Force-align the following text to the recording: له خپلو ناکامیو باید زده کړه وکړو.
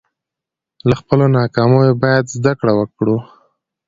له 0.87 0.93
خپلو 1.01 1.25
ناکامیو 1.37 1.99
باید 2.03 2.25
زده 2.35 2.53
کړه 2.59 2.73
وکړو. 2.79 3.17